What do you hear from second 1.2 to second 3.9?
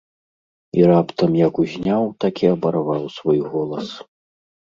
як узняў, так і абарваў свой голас.